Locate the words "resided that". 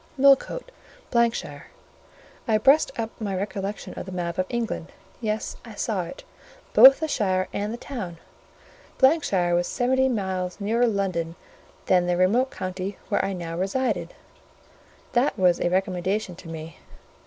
13.55-15.37